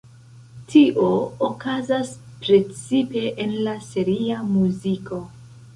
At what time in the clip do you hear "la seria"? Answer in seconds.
3.69-4.45